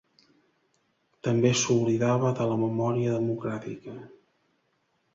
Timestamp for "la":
2.55-2.59